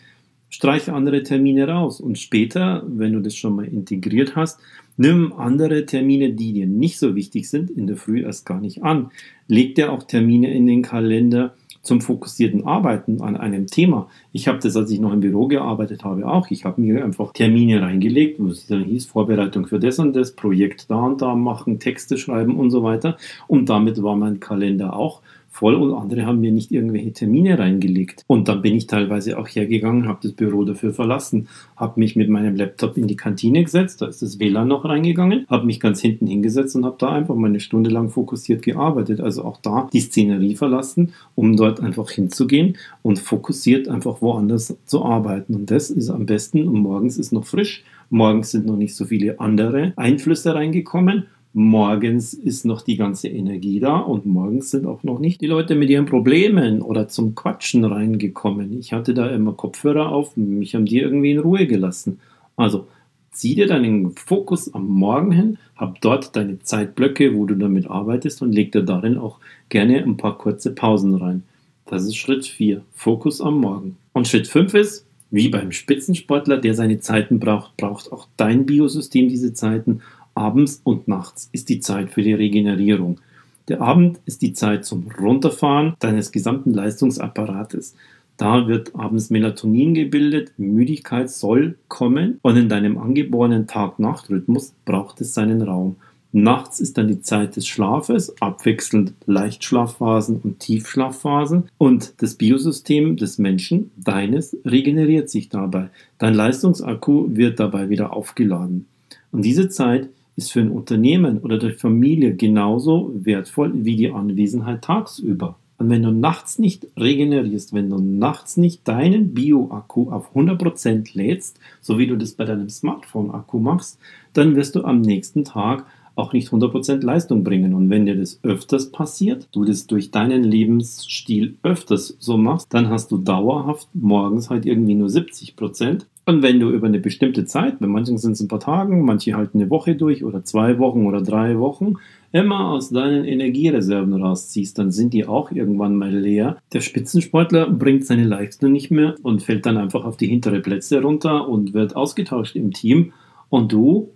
streiche 0.49 0.93
andere 0.93 1.21
Termine 1.21 1.67
raus 1.67 2.01
und 2.01 2.17
später, 2.17 2.83
wenn 2.87 3.13
du 3.13 3.19
das 3.19 3.35
schon 3.35 3.55
mal 3.55 3.65
integriert 3.65 4.35
hast, 4.35 4.59
nimm 4.97 5.31
andere 5.33 5.85
Termine, 5.85 6.33
die 6.33 6.53
dir 6.53 6.65
nicht 6.65 6.97
so 6.97 7.15
wichtig 7.15 7.49
sind, 7.49 7.69
in 7.69 7.85
der 7.85 7.97
Früh 7.97 8.23
erst 8.23 8.45
gar 8.47 8.59
nicht 8.59 8.83
an. 8.83 9.11
Leg 9.47 9.75
dir 9.75 9.91
auch 9.91 10.03
Termine 10.03 10.51
in 10.53 10.65
den 10.65 10.81
Kalender 10.81 11.53
zum 11.83 12.01
fokussierten 12.01 12.65
Arbeiten 12.65 13.21
an 13.21 13.35
einem 13.35 13.67
Thema. 13.67 14.07
Ich 14.31 14.47
habe 14.47 14.59
das, 14.59 14.75
als 14.75 14.91
ich 14.91 14.99
noch 14.99 15.13
im 15.13 15.19
Büro 15.19 15.47
gearbeitet 15.47 16.03
habe, 16.03 16.27
auch. 16.27 16.49
Ich 16.51 16.65
habe 16.65 16.81
mir 16.81 17.03
einfach 17.03 17.33
Termine 17.33 17.81
reingelegt, 17.81 18.39
wo 18.39 18.47
es 18.47 18.67
dann 18.67 18.83
hieß, 18.83 19.05
Vorbereitung 19.05 19.67
für 19.67 19.79
das 19.79 19.97
und 19.99 20.15
das, 20.15 20.35
Projekt 20.35 20.89
da 20.89 20.95
und 20.95 21.21
da 21.21 21.35
machen, 21.35 21.79
Texte 21.79 22.17
schreiben 22.17 22.55
und 22.55 22.69
so 22.71 22.83
weiter. 22.83 23.17
Und 23.47 23.69
damit 23.69 24.01
war 24.03 24.15
mein 24.15 24.39
Kalender 24.39 24.95
auch 24.95 25.21
voll 25.51 25.75
und 25.75 25.93
andere 25.93 26.25
haben 26.25 26.39
mir 26.39 26.51
nicht 26.51 26.71
irgendwelche 26.71 27.11
Termine 27.11 27.59
reingelegt. 27.59 28.23
Und 28.25 28.47
dann 28.47 28.61
bin 28.61 28.73
ich 28.73 28.87
teilweise 28.87 29.37
auch 29.37 29.47
hergegangen, 29.47 30.07
habe 30.07 30.19
das 30.23 30.31
Büro 30.31 30.63
dafür 30.63 30.93
verlassen, 30.93 31.49
habe 31.75 31.99
mich 31.99 32.15
mit 32.15 32.29
meinem 32.29 32.55
Laptop 32.55 32.97
in 32.97 33.05
die 33.05 33.17
Kantine 33.17 33.61
gesetzt, 33.63 34.01
da 34.01 34.07
ist 34.07 34.21
das 34.21 34.39
WLAN 34.39 34.69
noch 34.69 34.85
reingegangen, 34.85 35.45
habe 35.49 35.65
mich 35.65 35.81
ganz 35.81 35.99
hinten 36.01 36.25
hingesetzt 36.25 36.75
und 36.75 36.85
habe 36.85 36.95
da 36.97 37.09
einfach 37.09 37.35
mal 37.35 37.47
eine 37.47 37.59
Stunde 37.59 37.89
lang 37.89 38.09
fokussiert 38.09 38.61
gearbeitet. 38.63 39.19
Also 39.19 39.43
auch 39.43 39.57
da 39.61 39.89
die 39.91 39.99
Szenerie 39.99 40.55
verlassen, 40.55 41.13
um 41.35 41.57
dort 41.57 41.81
einfach 41.81 42.09
hinzugehen 42.09 42.77
und 43.01 43.19
fokussiert 43.19 43.89
einfach 43.89 44.21
woanders 44.21 44.77
zu 44.85 45.03
arbeiten. 45.03 45.53
Und 45.53 45.69
das 45.69 45.89
ist 45.89 46.09
am 46.09 46.25
besten 46.25 46.67
und 46.67 46.79
morgens 46.79 47.17
ist 47.17 47.33
noch 47.33 47.45
frisch, 47.45 47.83
morgens 48.09 48.51
sind 48.51 48.65
noch 48.65 48.77
nicht 48.77 48.95
so 48.95 49.05
viele 49.05 49.39
andere 49.39 49.91
Einflüsse 49.97 50.55
reingekommen 50.55 51.25
morgens 51.53 52.33
ist 52.33 52.65
noch 52.65 52.81
die 52.81 52.95
ganze 52.95 53.27
Energie 53.27 53.79
da 53.79 53.97
und 53.97 54.25
morgens 54.25 54.71
sind 54.71 54.85
auch 54.85 55.03
noch 55.03 55.19
nicht 55.19 55.41
die 55.41 55.47
Leute 55.47 55.75
mit 55.75 55.89
ihren 55.89 56.05
Problemen 56.05 56.81
oder 56.81 57.07
zum 57.07 57.35
Quatschen 57.35 57.83
reingekommen. 57.83 58.79
Ich 58.79 58.93
hatte 58.93 59.13
da 59.13 59.27
immer 59.27 59.53
Kopfhörer 59.53 60.09
auf, 60.09 60.37
mich 60.37 60.75
haben 60.75 60.85
die 60.85 60.99
irgendwie 60.99 61.31
in 61.31 61.39
Ruhe 61.39 61.67
gelassen. 61.67 62.19
Also 62.55 62.87
zieh 63.31 63.55
dir 63.55 63.67
deinen 63.67 64.11
Fokus 64.11 64.73
am 64.73 64.87
Morgen 64.87 65.31
hin, 65.31 65.57
hab 65.75 65.99
dort 66.01 66.35
deine 66.35 66.59
Zeitblöcke, 66.59 67.35
wo 67.35 67.45
du 67.45 67.55
damit 67.55 67.89
arbeitest 67.89 68.41
und 68.41 68.53
leg 68.53 68.71
dir 68.71 68.83
darin 68.83 69.17
auch 69.17 69.39
gerne 69.69 70.01
ein 70.03 70.17
paar 70.17 70.37
kurze 70.37 70.71
Pausen 70.71 71.15
rein. 71.15 71.43
Das 71.85 72.03
ist 72.03 72.15
Schritt 72.15 72.45
4, 72.45 72.81
Fokus 72.93 73.41
am 73.41 73.59
Morgen. 73.59 73.97
Und 74.13 74.27
Schritt 74.27 74.47
5 74.47 74.73
ist, 74.75 75.05
wie 75.31 75.49
beim 75.49 75.71
Spitzensportler, 75.71 76.57
der 76.57 76.73
seine 76.75 76.99
Zeiten 76.99 77.39
braucht, 77.39 77.75
braucht 77.77 78.11
auch 78.11 78.27
dein 78.37 78.65
Biosystem 78.65 79.29
diese 79.29 79.53
Zeiten 79.53 80.01
Abends 80.33 80.81
und 80.83 81.07
nachts 81.07 81.49
ist 81.51 81.69
die 81.69 81.79
Zeit 81.79 82.11
für 82.11 82.21
die 82.21 82.33
Regenerierung. 82.33 83.19
Der 83.67 83.81
Abend 83.81 84.19
ist 84.25 84.41
die 84.41 84.53
Zeit 84.53 84.85
zum 84.85 85.07
Runterfahren 85.19 85.93
deines 85.99 86.31
gesamten 86.31 86.73
Leistungsapparates. 86.73 87.95
Da 88.37 88.67
wird 88.67 88.95
abends 88.95 89.29
Melatonin 89.29 89.93
gebildet, 89.93 90.53
Müdigkeit 90.57 91.29
soll 91.29 91.77
kommen 91.87 92.39
und 92.41 92.57
in 92.57 92.69
deinem 92.69 92.97
angeborenen 92.97 93.67
Tag-Nacht-Rhythmus 93.67 94.73
braucht 94.83 95.21
es 95.21 95.33
seinen 95.33 95.61
Raum. 95.61 95.97
Nachts 96.33 96.79
ist 96.79 96.97
dann 96.97 97.09
die 97.09 97.21
Zeit 97.21 97.57
des 97.57 97.67
Schlafes, 97.67 98.33
abwechselnd 98.41 99.13
Leichtschlafphasen 99.25 100.39
und 100.41 100.59
Tiefschlafphasen. 100.59 101.69
Und 101.77 102.13
das 102.21 102.35
Biosystem 102.35 103.17
des 103.17 103.37
Menschen, 103.37 103.91
deines, 103.97 104.55
regeneriert 104.63 105.29
sich 105.29 105.49
dabei. 105.49 105.89
Dein 106.17 106.33
Leistungsakku 106.33 107.35
wird 107.35 107.59
dabei 107.59 107.89
wieder 107.89 108.13
aufgeladen. 108.13 108.87
Und 109.33 109.43
diese 109.43 109.67
Zeit 109.67 110.09
ist 110.41 110.51
für 110.51 110.61
ein 110.61 110.71
Unternehmen 110.71 111.39
oder 111.39 111.57
die 111.57 111.71
Familie 111.71 112.35
genauso 112.35 113.11
wertvoll 113.13 113.71
wie 113.73 113.95
die 113.95 114.11
Anwesenheit 114.11 114.83
tagsüber. 114.83 115.55
Und 115.77 115.89
wenn 115.89 116.03
du 116.03 116.11
nachts 116.11 116.59
nicht 116.59 116.87
regenerierst, 116.97 117.73
wenn 117.73 117.89
du 117.89 117.97
nachts 117.97 118.57
nicht 118.57 118.87
deinen 118.87 119.33
Bio-Akku 119.33 120.11
auf 120.11 120.35
100% 120.35 121.17
lädst, 121.17 121.59
so 121.81 121.97
wie 121.97 122.05
du 122.05 122.17
das 122.17 122.33
bei 122.33 122.45
deinem 122.45 122.69
Smartphone-Akku 122.69 123.59
machst, 123.59 123.99
dann 124.33 124.55
wirst 124.55 124.75
du 124.75 124.83
am 124.83 125.01
nächsten 125.01 125.43
Tag 125.43 125.85
auch 126.15 126.33
nicht 126.33 126.49
100% 126.49 127.03
Leistung 127.03 127.43
bringen. 127.43 127.73
Und 127.73 127.89
wenn 127.89 128.05
dir 128.05 128.15
das 128.15 128.39
öfters 128.43 128.91
passiert, 128.91 129.47
du 129.53 129.65
das 129.65 129.87
durch 129.87 130.11
deinen 130.11 130.43
Lebensstil 130.43 131.57
öfters 131.63 132.15
so 132.19 132.37
machst, 132.37 132.73
dann 132.73 132.89
hast 132.89 133.11
du 133.11 133.17
dauerhaft 133.17 133.87
morgens 133.93 134.49
halt 134.49 134.65
irgendwie 134.65 134.95
nur 134.95 135.07
70%. 135.07 136.05
Und 136.25 136.43
wenn 136.43 136.59
du 136.59 136.69
über 136.69 136.87
eine 136.87 136.99
bestimmte 136.99 137.45
Zeit, 137.45 137.79
bei 137.79 137.87
manchen 137.87 138.17
sind 138.17 138.33
es 138.33 138.41
ein 138.41 138.47
paar 138.47 138.59
Tage, 138.59 138.95
manche 138.95 139.33
halten 139.33 139.59
eine 139.59 139.69
Woche 139.71 139.95
durch 139.95 140.23
oder 140.23 140.43
zwei 140.43 140.77
Wochen 140.77 141.07
oder 141.07 141.21
drei 141.21 141.57
Wochen, 141.57 141.95
immer 142.31 142.69
aus 142.69 142.91
deinen 142.91 143.25
Energiereserven 143.25 144.13
rausziehst, 144.13 144.77
dann 144.77 144.91
sind 144.91 145.13
die 145.13 145.25
auch 145.25 145.51
irgendwann 145.51 145.95
mal 145.95 146.15
leer. 146.15 146.57
Der 146.73 146.81
Spitzensportler 146.81 147.69
bringt 147.71 148.05
seine 148.05 148.25
Leistung 148.25 148.71
nicht 148.71 148.91
mehr 148.91 149.15
und 149.23 149.41
fällt 149.41 149.65
dann 149.65 149.77
einfach 149.77 150.05
auf 150.05 150.15
die 150.15 150.27
hintere 150.27 150.59
Plätze 150.59 151.01
runter 151.01 151.49
und 151.49 151.73
wird 151.73 151.95
ausgetauscht 151.95 152.55
im 152.55 152.71
Team. 152.71 153.13
Und 153.49 153.71
du 153.71 154.11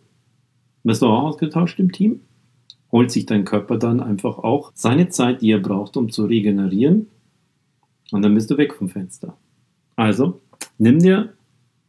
wirst 0.84 1.04
auch 1.04 1.24
ausgetauscht 1.24 1.80
im 1.80 1.92
Team? 1.92 2.22
Holt 2.92 3.12
sich 3.12 3.26
dein 3.26 3.46
Körper 3.46 3.78
dann 3.78 4.00
einfach 4.00 4.38
auch 4.38 4.72
seine 4.76 5.10
Zeit, 5.10 5.42
die 5.42 5.52
er 5.52 5.60
braucht, 5.60 5.98
um 5.98 6.10
zu 6.12 6.26
regenerieren. 6.26 7.08
Und 8.12 8.22
dann 8.22 8.36
bist 8.36 8.52
du 8.52 8.58
weg 8.58 8.76
vom 8.76 8.88
Fenster. 8.88 9.36
Also, 9.96 10.40
nimm 10.78 11.00
dir 11.00 11.34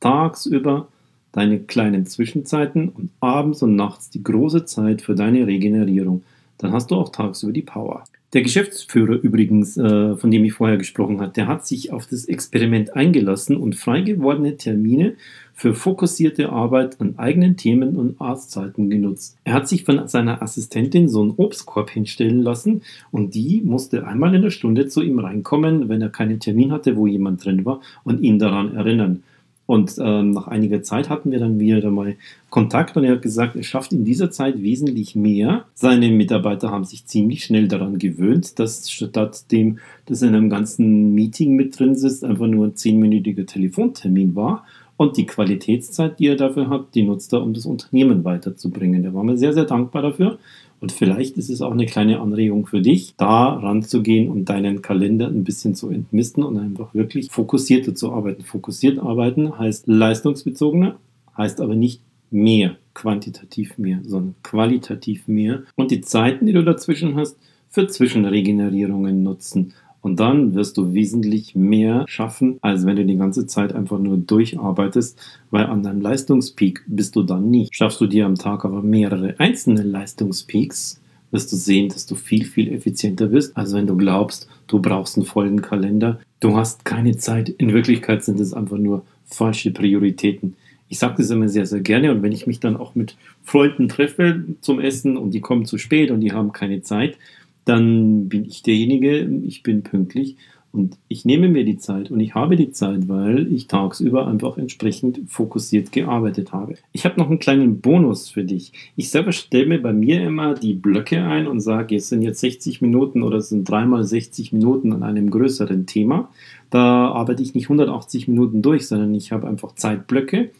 tagsüber 0.01 0.89
deine 1.33 1.61
kleinen 1.61 2.07
Zwischenzeiten 2.07 2.89
und 2.89 3.11
abends 3.21 3.63
und 3.63 3.77
nachts 3.77 4.11
die 4.11 4.23
große 4.23 4.65
Zeit 4.65 5.03
für 5.03 5.15
deine 5.15 5.47
Regenerierung. 5.47 6.23
Dann 6.59 6.73
hast 6.73 6.91
du 6.91 6.95
auch 6.97 7.11
tagsüber 7.11 7.53
die 7.53 7.63
Power. 7.63 8.05
Der 8.33 8.43
Geschäftsführer 8.43 9.15
übrigens, 9.23 9.77
äh, 9.77 10.17
von 10.17 10.31
dem 10.31 10.45
ich 10.45 10.53
vorher 10.53 10.79
gesprochen 10.79 11.21
habe, 11.21 11.33
der 11.33 11.47
hat 11.47 11.67
sich 11.67 11.93
auf 11.93 12.07
das 12.07 12.25
Experiment 12.25 12.97
eingelassen 12.97 13.57
und 13.57 13.77
frei 13.77 14.01
gewordene 14.01 14.57
Termine 14.57 15.15
für 15.55 15.75
fokussierte 15.75 16.51
Arbeit 16.51 17.01
an 17.01 17.19
eigenen 17.19 17.57
Themen 17.57 17.97
und 17.97 18.21
Arztzeiten 18.21 18.91
genutzt. 18.91 19.39
Er 19.45 19.55
hat 19.55 19.69
sich 19.69 19.85
von 19.85 20.07
seiner 20.09 20.43
Assistentin 20.43 21.09
so 21.09 21.23
einen 21.23 21.35
Obstkorb 21.37 21.89
hinstellen 21.89 22.43
lassen 22.43 22.83
und 23.11 23.35
die 23.35 23.63
musste 23.65 24.07
einmal 24.07 24.35
in 24.35 24.43
der 24.43 24.51
Stunde 24.51 24.89
zu 24.89 25.03
ihm 25.03 25.19
reinkommen, 25.19 25.89
wenn 25.89 26.03
er 26.03 26.11
keinen 26.11 26.41
Termin 26.41 26.73
hatte, 26.73 26.97
wo 26.97 27.07
jemand 27.07 27.45
drin 27.45 27.65
war 27.65 27.81
und 28.05 28.21
ihn 28.21 28.39
daran 28.39 28.75
erinnern. 28.75 29.23
Und 29.67 29.97
ähm, 29.99 30.31
nach 30.31 30.47
einiger 30.47 30.83
Zeit 30.83 31.11
hatten 31.11 31.33
wir 31.33 31.41
dann 31.41 31.59
wieder 31.59 31.91
mal 31.91 32.15
Kontakt 32.51 32.97
und 32.97 33.05
er 33.05 33.13
hat 33.13 33.23
gesagt, 33.23 33.57
er 33.57 33.65
schafft 33.65 33.93
in 33.93 34.05
dieser 34.05 34.31
Zeit 34.31 34.63
wesentlich 34.63 35.17
mehr. 35.17 35.65
Seine 35.75 36.09
Mitarbeiter 36.09 36.71
haben 36.71 36.85
sich 36.85 37.05
ziemlich 37.07 37.45
schnell 37.45 37.67
daran 37.67 37.99
gewöhnt, 37.99 38.61
dass 38.61 38.89
statt 38.91 39.51
dem, 39.51 39.79
dass 40.07 40.23
er 40.23 40.29
in 40.29 40.37
einem 40.37 40.51
ganzen 40.51 41.15
Meeting 41.15 41.57
mit 41.57 41.79
drin 41.79 41.97
sitzt, 41.97 42.25
einfach 42.25 42.47
nur 42.47 42.69
ein 42.69 42.77
zehnminütiger 42.77 43.45
Telefontermin 43.45 44.37
war. 44.37 44.65
Und 44.97 45.19
die 45.19 45.27
Qualitätszeit, 45.27 46.19
die 46.19 46.29
er 46.29 46.37
dafür 46.37 46.71
hat, 46.71 46.95
die 46.95 47.03
nutzt 47.03 47.33
er, 47.35 47.43
um 47.43 47.53
das 47.53 47.67
Unternehmen 47.67 48.25
weiterzubringen. 48.25 49.03
Da 49.03 49.13
war 49.13 49.25
mir 49.25 49.37
sehr, 49.37 49.53
sehr 49.53 49.67
dankbar 49.67 50.03
dafür. 50.03 50.39
Und 50.87 50.93
vielleicht 50.93 51.37
ist 51.37 51.51
es 51.51 51.63
auch 51.63 51.73
eine 51.73 51.87
kleine 51.87 52.21
Anregung 52.21 52.65
für 52.65 52.81
dich, 52.81 53.15
da 53.17 53.55
ranzugehen 53.55 54.31
und 54.31 54.45
deinen 54.45 54.83
Kalender 54.83 55.27
ein 55.27 55.43
bisschen 55.43 55.75
zu 55.75 55.91
entmisten 55.91 56.45
und 56.45 56.57
einfach 56.59 56.95
wirklich 56.95 57.29
fokussierter 57.29 57.97
zu 57.97 58.13
arbeiten. 58.13 58.45
Fokussiert 58.45 59.01
arbeiten 59.01 59.59
heißt 59.59 59.89
leistungsbezogener, 59.89 60.97
heißt 61.37 61.61
aber 61.61 61.75
nicht 61.75 62.03
mehr, 62.31 62.77
quantitativ 62.95 63.79
mehr, 63.79 63.99
sondern 64.05 64.37
qualitativ 64.45 65.27
mehr. 65.27 65.65
Und 65.75 65.91
die 65.91 66.03
Zeiten, 66.03 66.47
die 66.47 66.53
du 66.53 66.63
dazwischen 66.63 67.17
hast, 67.17 67.37
für 67.69 67.89
Zwischenregenerierungen 67.89 69.25
nutzen. 69.25 69.73
Und 70.07 70.21
dann 70.21 70.55
wirst 70.55 70.77
du 70.77 70.95
wesentlich 70.95 71.57
mehr 71.57 72.05
schaffen, 72.07 72.59
als 72.61 72.87
wenn 72.87 72.95
du 72.95 73.05
die 73.05 73.17
ganze 73.17 73.49
Zeit 73.49 73.73
einfach 73.73 73.99
nur 73.99 74.17
durcharbeitest, 74.17 75.19
weil 75.51 75.67
an 75.67 75.83
deinem 75.83 76.01
Leistungspeak 76.01 76.85
bist 76.87 77.17
du 77.17 77.25
dann 77.25 77.51
nicht. 77.51 77.75
Schaffst 77.75 78.01
du 78.01 78.07
dir 78.07 78.25
am 78.25 78.37
Tag 78.37 78.65
aber 78.65 78.83
mehrere 78.83 79.35
einzelne 79.39 79.83
Leistungspeaks, 79.83 81.01
wirst 81.33 81.51
du 81.51 81.57
sehen, 81.57 81.89
dass 81.89 82.07
du 82.07 82.15
viel, 82.15 82.45
viel 82.45 82.73
effizienter 82.73 83.27
bist, 83.27 83.57
als 83.57 83.75
wenn 83.75 83.89
du 83.89 83.97
glaubst, 83.97 84.49
du 84.69 84.81
brauchst 84.81 85.17
einen 85.17 85.27
vollen 85.27 85.61
Kalender. 85.61 86.21
Du 86.39 86.57
hast 86.57 86.85
keine 86.85 87.17
Zeit. 87.17 87.49
In 87.49 87.73
Wirklichkeit 87.73 88.23
sind 88.23 88.39
es 88.39 88.55
einfach 88.55 88.79
nur 88.79 89.03
falsche 89.25 89.73
Prioritäten. 89.73 90.55
Ich 90.89 91.01
sage 91.01 91.17
das 91.19 91.31
immer 91.31 91.49
sehr, 91.49 91.67
sehr 91.67 91.81
gerne 91.81 92.13
und 92.13 92.23
wenn 92.23 92.31
ich 92.31 92.47
mich 92.47 92.61
dann 92.61 92.77
auch 92.77 92.95
mit 92.95 93.17
Freunden 93.43 93.89
treffe 93.89 94.45
zum 94.61 94.79
Essen 94.79 95.17
und 95.17 95.33
die 95.33 95.41
kommen 95.41 95.65
zu 95.65 95.79
spät 95.79 96.13
und 96.13 96.21
die 96.21 96.31
haben 96.31 96.53
keine 96.53 96.83
Zeit, 96.83 97.19
dann 97.67 98.29
bin 98.29 98.47
ich 98.47 98.63
derjenige, 98.63 99.29
ich 99.43 99.63
bin 99.63 99.83
pünktlich 99.83 100.37
und 100.73 100.99
ich 101.09 101.25
nehme 101.25 101.49
mir 101.49 101.65
die 101.65 101.79
Zeit 101.79 102.11
und 102.11 102.21
ich 102.21 102.35
habe 102.35 102.55
die 102.55 102.71
Zeit, 102.71 103.09
weil 103.09 103.53
ich 103.53 103.67
tagsüber 103.67 104.27
einfach 104.27 104.57
entsprechend 104.57 105.21
fokussiert 105.27 105.91
gearbeitet 105.91 106.53
habe. 106.53 106.75
Ich 106.93 107.05
habe 107.05 107.19
noch 107.19 107.29
einen 107.29 107.39
kleinen 107.39 107.81
Bonus 107.81 108.29
für 108.29 108.45
dich. 108.45 108.73
Ich 108.95 109.11
selber 109.11 109.33
stelle 109.33 109.67
mir 109.67 109.83
bei 109.83 109.93
mir 109.93 110.23
immer 110.23 110.55
die 110.55 110.75
Blöcke 110.75 111.25
ein 111.25 111.47
und 111.47 111.61
sage, 111.61 111.97
es 111.97 112.09
sind 112.09 112.23
jetzt 112.23 112.41
60 112.41 112.83
Minuten 112.83 113.23
oder 113.23 113.39
es 113.39 113.49
sind 113.49 113.69
dreimal 113.69 114.05
60 114.05 114.53
Minuten 114.53 114.93
an 114.93 115.03
einem 115.03 115.31
größeren 115.31 115.87
Thema. 115.87 116.31
Da 116.71 117.09
arbeite 117.09 117.43
ich 117.43 117.55
nicht 117.55 117.67
180 117.67 118.29
Minuten 118.29 118.63
durch, 118.63 118.87
sondern 118.87 119.15
ich 119.15 119.33
habe 119.33 119.49
einfach 119.49 119.75
Zeitblöcke 119.75 120.51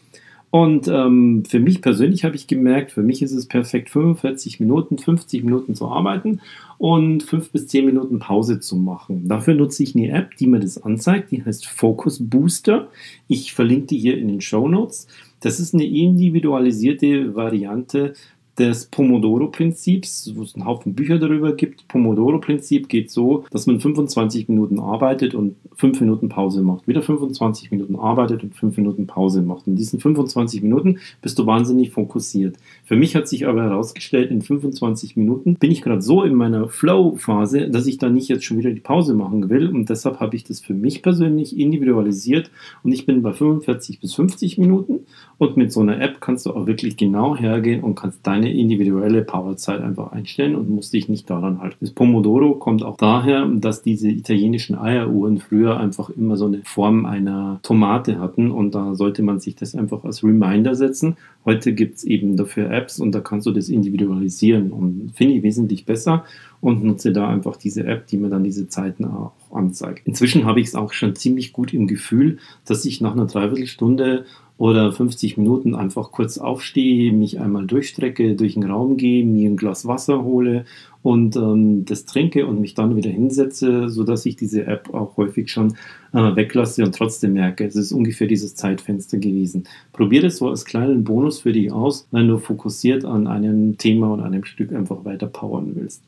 und 0.49 0.87
ähm, 0.87 1.43
für 1.45 1.59
mich 1.59 1.81
persönlich 1.81 2.23
habe 2.23 2.35
ich 2.35 2.47
gemerkt, 2.47 2.91
für 2.91 3.03
mich 3.03 3.21
ist 3.21 3.33
es 3.33 3.47
perfekt, 3.47 3.89
45 3.89 4.59
Minuten, 4.61 4.97
50 4.97 5.43
Minuten 5.43 5.75
zu 5.75 5.87
arbeiten 5.87 6.39
und 6.77 7.23
5 7.23 7.51
bis 7.51 7.67
10 7.67 7.85
Minuten 7.85 8.19
Pause 8.19 8.59
zu 8.59 8.77
machen. 8.77 9.27
Dafür 9.27 9.55
nutze 9.55 9.83
ich 9.83 9.95
eine 9.95 10.09
App, 10.09 10.37
die 10.37 10.47
mir 10.47 10.59
das 10.59 10.81
anzeigt, 10.81 11.31
die 11.31 11.43
heißt 11.43 11.65
Focus 11.65 12.19
Booster. 12.21 12.87
Ich 13.27 13.53
verlinke 13.53 13.87
die 13.87 13.97
hier 13.97 14.17
in 14.17 14.29
den 14.29 14.41
Show 14.41 14.69
Notes. 14.69 15.07
Das 15.41 15.59
ist 15.59 15.73
eine 15.73 15.85
individualisierte 15.85 17.35
Variante 17.35 18.13
des 18.57 18.87
Pomodoro-Prinzips, 18.87 20.33
wo 20.35 20.43
es 20.43 20.55
einen 20.55 20.65
Haufen 20.65 20.95
Bücher 20.95 21.19
darüber 21.19 21.53
gibt. 21.53 21.87
Pomodoro-Prinzip 21.87 22.89
geht 22.89 23.11
so, 23.11 23.45
dass 23.51 23.67
man 23.67 23.79
25 23.79 24.49
Minuten 24.49 24.79
arbeitet 24.79 25.35
und 25.35 25.55
5 25.75 26.01
Minuten 26.01 26.29
Pause 26.29 26.63
macht. 26.63 26.87
Wieder 26.87 27.01
25 27.01 27.71
Minuten 27.71 27.95
arbeitet 27.95 28.43
und 28.43 28.55
5 28.55 28.77
Minuten 28.77 29.05
Pause 29.05 29.41
macht. 29.41 29.67
In 29.67 29.75
diesen 29.75 29.99
25 29.99 30.63
Minuten 30.63 30.97
bist 31.21 31.37
du 31.37 31.45
wahnsinnig 31.45 31.91
fokussiert. 31.91 32.57
Für 32.83 32.95
mich 32.95 33.15
hat 33.15 33.27
sich 33.27 33.47
aber 33.47 33.63
herausgestellt, 33.63 34.31
in 34.31 34.41
25 34.41 35.15
Minuten 35.15 35.55
bin 35.55 35.71
ich 35.71 35.81
gerade 35.81 36.01
so 36.01 36.23
in 36.23 36.33
meiner 36.33 36.67
Flow-Phase, 36.67 37.69
dass 37.69 37.85
ich 37.85 37.97
da 37.99 38.09
nicht 38.09 38.27
jetzt 38.27 38.45
schon 38.45 38.57
wieder 38.57 38.71
die 38.71 38.79
Pause 38.79 39.13
machen 39.13 39.49
will. 39.49 39.69
Und 39.69 39.89
deshalb 39.89 40.19
habe 40.19 40.35
ich 40.35 40.43
das 40.43 40.59
für 40.59 40.73
mich 40.73 41.03
persönlich 41.03 41.57
individualisiert 41.57 42.49
und 42.83 42.91
ich 42.91 43.05
bin 43.05 43.21
bei 43.21 43.33
45 43.33 43.99
bis 43.99 44.15
50 44.15 44.57
Minuten. 44.57 45.01
Und 45.37 45.57
mit 45.57 45.71
so 45.71 45.81
einer 45.81 46.01
App 46.01 46.19
kannst 46.21 46.45
du 46.45 46.51
auch 46.51 46.65
wirklich 46.65 46.97
genau 46.97 47.35
hergehen 47.35 47.83
und 47.83 47.95
kannst 47.95 48.25
deine 48.25 48.46
individuelle 48.51 49.21
Powerzeit 49.21 49.81
einfach 49.81 50.11
einstellen 50.11 50.55
und 50.55 50.69
musst 50.69 50.93
dich 50.93 51.09
nicht 51.09 51.29
daran 51.29 51.59
halten. 51.61 51.77
Das 51.81 51.91
Pomodoro 51.91 52.55
kommt 52.55 52.83
auch 52.83 52.97
daher, 52.97 53.45
dass 53.45 53.81
diese 53.81 54.09
italienischen 54.09 54.77
Eieruhren 54.77 55.39
früher 55.39 55.79
einfach 55.79 56.09
immer 56.09 56.37
so 56.37 56.45
eine 56.45 56.61
Form 56.63 57.05
einer 57.05 57.59
Tomate 57.63 58.19
hatten 58.19 58.51
und 58.51 58.75
da 58.75 58.95
sollte 58.95 59.23
man 59.23 59.39
sich 59.39 59.55
das 59.55 59.75
einfach 59.75 60.03
als 60.03 60.23
Reminder 60.23 60.75
setzen. 60.75 61.17
Heute 61.45 61.73
gibt 61.73 61.95
es 61.95 62.03
eben 62.03 62.35
dafür 62.35 62.71
Apps 62.71 62.99
und 62.99 63.13
da 63.13 63.21
kannst 63.21 63.47
du 63.47 63.51
das 63.51 63.69
individualisieren 63.69 64.71
und 64.71 65.11
finde 65.15 65.35
ich 65.35 65.43
wesentlich 65.43 65.85
besser 65.85 66.25
und 66.59 66.83
nutze 66.83 67.13
da 67.13 67.27
einfach 67.27 67.57
diese 67.57 67.85
App, 67.85 68.07
die 68.07 68.17
mir 68.17 68.29
dann 68.29 68.43
diese 68.43 68.67
Zeiten 68.67 69.05
auch 69.05 69.33
anzeigt. 69.51 70.01
Inzwischen 70.05 70.45
habe 70.45 70.59
ich 70.59 70.67
es 70.67 70.75
auch 70.75 70.93
schon 70.93 71.15
ziemlich 71.15 71.53
gut 71.53 71.73
im 71.73 71.87
Gefühl, 71.87 72.39
dass 72.65 72.85
ich 72.85 73.01
nach 73.01 73.13
einer 73.13 73.27
Dreiviertelstunde 73.27 74.25
oder 74.57 74.91
50 74.91 75.37
Minuten 75.37 75.75
einfach 75.75 76.11
kurz 76.11 76.37
aufstehe, 76.37 77.11
mich 77.11 77.39
einmal 77.39 77.67
durchstrecke, 77.67 78.35
durch 78.35 78.55
den 78.55 78.63
Raum 78.63 78.97
gehe, 78.97 79.25
mir 79.25 79.49
ein 79.49 79.57
Glas 79.57 79.85
Wasser 79.85 80.23
hole 80.23 80.65
und 81.03 81.35
ähm, 81.35 81.85
das 81.85 82.05
trinke 82.05 82.47
und 82.47 82.59
mich 82.59 82.73
dann 82.73 82.95
wieder 82.95 83.09
hinsetze, 83.09 83.89
sodass 83.89 84.25
ich 84.25 84.35
diese 84.35 84.65
App 84.65 84.93
auch 84.93 85.15
häufig 85.17 85.49
schon 85.49 85.75
äh, 86.11 86.35
weglasse 86.35 86.83
und 86.83 86.95
trotzdem 86.95 87.33
merke, 87.33 87.65
es 87.65 87.75
ist 87.75 87.91
ungefähr 87.91 88.27
dieses 88.27 88.55
Zeitfenster 88.55 89.17
gewesen. 89.17 89.65
Probier 89.93 90.21
das 90.21 90.37
so 90.37 90.49
als 90.49 90.65
kleinen 90.65 91.03
Bonus 91.03 91.41
für 91.41 91.53
dich 91.53 91.71
aus, 91.71 92.07
wenn 92.11 92.27
du 92.27 92.39
fokussiert 92.39 93.05
an 93.05 93.27
einem 93.27 93.77
Thema 93.77 94.11
und 94.11 94.21
einem 94.21 94.43
Stück 94.43 94.73
einfach 94.73 95.05
weiter 95.05 95.27
powern 95.27 95.71
willst. 95.75 96.01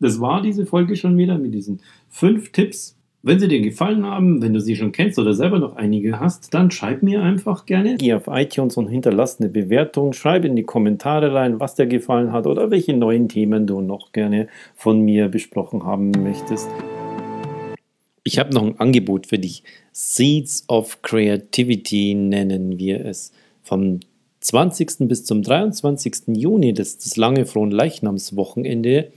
Das 0.00 0.20
war 0.20 0.40
diese 0.40 0.64
Folge 0.64 0.94
schon 0.96 1.18
wieder 1.18 1.36
mit 1.38 1.52
diesen 1.52 1.80
fünf 2.08 2.52
Tipps 2.52 2.94
wenn 3.28 3.38
sie 3.38 3.46
dir 3.46 3.60
gefallen 3.60 4.06
haben, 4.06 4.40
wenn 4.40 4.54
du 4.54 4.60
sie 4.60 4.74
schon 4.74 4.90
kennst 4.90 5.18
oder 5.18 5.34
selber 5.34 5.58
noch 5.58 5.76
einige 5.76 6.18
hast, 6.18 6.54
dann 6.54 6.70
schreib 6.70 7.02
mir 7.02 7.22
einfach 7.22 7.66
gerne. 7.66 7.96
Geh 7.98 8.14
auf 8.14 8.26
iTunes 8.26 8.78
und 8.78 8.88
hinterlass 8.88 9.38
eine 9.38 9.50
Bewertung. 9.50 10.14
Schreib 10.14 10.46
in 10.46 10.56
die 10.56 10.62
Kommentare 10.62 11.34
rein, 11.34 11.60
was 11.60 11.74
dir 11.74 11.86
gefallen 11.86 12.32
hat 12.32 12.46
oder 12.46 12.70
welche 12.70 12.94
neuen 12.94 13.28
Themen 13.28 13.66
du 13.66 13.82
noch 13.82 14.12
gerne 14.12 14.48
von 14.74 15.02
mir 15.02 15.28
besprochen 15.28 15.84
haben 15.84 16.10
möchtest. 16.10 16.70
Ich 18.24 18.38
habe 18.38 18.54
noch 18.54 18.62
ein 18.62 18.80
Angebot 18.80 19.26
für 19.26 19.38
dich. 19.38 19.62
Seeds 19.92 20.64
of 20.68 21.02
Creativity 21.02 22.14
nennen 22.14 22.78
wir 22.78 23.04
es. 23.04 23.32
Vom 23.62 24.00
20. 24.40 25.06
bis 25.08 25.26
zum 25.26 25.42
23. 25.42 26.28
Juni, 26.28 26.72
das 26.72 26.88
ist 26.88 27.04
das 27.04 27.16
lange 27.18 27.44
frohen 27.44 27.72
Leichnamswochenende, 27.72 29.12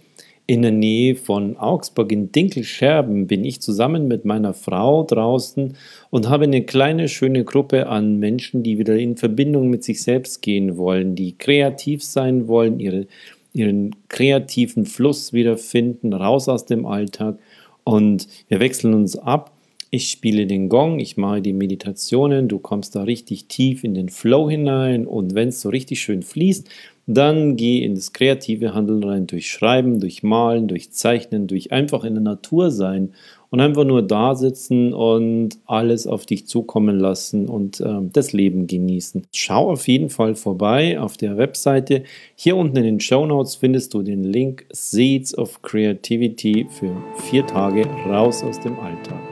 in 0.51 0.63
der 0.63 0.71
Nähe 0.71 1.15
von 1.15 1.55
Augsburg 1.55 2.11
in 2.11 2.33
Dinkelscherben 2.33 3.25
bin 3.25 3.45
ich 3.45 3.61
zusammen 3.61 4.09
mit 4.09 4.25
meiner 4.25 4.53
Frau 4.53 5.05
draußen 5.05 5.77
und 6.09 6.27
habe 6.27 6.43
eine 6.43 6.65
kleine 6.65 7.07
schöne 7.07 7.45
Gruppe 7.45 7.87
an 7.87 8.17
Menschen, 8.17 8.61
die 8.61 8.77
wieder 8.77 8.97
in 8.97 9.15
Verbindung 9.15 9.69
mit 9.69 9.85
sich 9.85 10.03
selbst 10.03 10.41
gehen 10.41 10.75
wollen, 10.75 11.15
die 11.15 11.37
kreativ 11.37 12.03
sein 12.03 12.49
wollen, 12.49 12.81
ihre, 12.81 13.07
ihren 13.53 13.95
kreativen 14.09 14.85
Fluss 14.85 15.31
wiederfinden, 15.31 16.11
raus 16.11 16.49
aus 16.49 16.65
dem 16.65 16.85
Alltag. 16.85 17.39
Und 17.85 18.27
wir 18.49 18.59
wechseln 18.59 18.93
uns 18.93 19.15
ab. 19.15 19.53
Ich 19.89 20.09
spiele 20.09 20.47
den 20.47 20.67
Gong, 20.67 20.99
ich 20.99 21.15
mache 21.15 21.41
die 21.41 21.53
Meditationen, 21.53 22.49
du 22.49 22.59
kommst 22.59 22.97
da 22.97 23.03
richtig 23.03 23.45
tief 23.45 23.85
in 23.85 23.93
den 23.93 24.09
Flow 24.09 24.49
hinein 24.49 25.07
und 25.07 25.33
wenn 25.33 25.47
es 25.47 25.61
so 25.61 25.69
richtig 25.69 26.01
schön 26.01 26.23
fließt, 26.23 26.69
dann 27.07 27.55
geh 27.55 27.83
in 27.83 27.95
das 27.95 28.13
kreative 28.13 28.73
Handeln 28.73 29.03
rein, 29.03 29.27
durch 29.27 29.49
Schreiben, 29.49 29.99
durch 29.99 30.23
Malen, 30.23 30.67
durch 30.67 30.91
Zeichnen, 30.91 31.47
durch 31.47 31.71
einfach 31.71 32.03
in 32.03 32.13
der 32.13 32.23
Natur 32.23 32.71
sein 32.71 33.13
und 33.49 33.59
einfach 33.59 33.83
nur 33.83 34.01
da 34.01 34.33
sitzen 34.33 34.93
und 34.93 35.57
alles 35.65 36.07
auf 36.07 36.25
dich 36.25 36.47
zukommen 36.47 36.97
lassen 36.97 37.47
und 37.47 37.81
äh, 37.81 37.99
das 38.13 38.33
Leben 38.33 38.65
genießen. 38.65 39.27
Schau 39.33 39.69
auf 39.71 39.87
jeden 39.87 40.09
Fall 40.09 40.35
vorbei 40.35 40.99
auf 40.99 41.17
der 41.17 41.37
Webseite. 41.37 42.03
Hier 42.35 42.55
unten 42.55 42.77
in 42.77 42.83
den 42.83 42.99
Show 42.99 43.25
Notes 43.25 43.55
findest 43.55 43.93
du 43.93 44.01
den 44.01 44.23
Link 44.23 44.65
Seeds 44.71 45.37
of 45.37 45.61
Creativity 45.61 46.65
für 46.69 46.95
vier 47.29 47.45
Tage 47.45 47.85
raus 48.07 48.43
aus 48.43 48.59
dem 48.59 48.79
Alltag. 48.79 49.30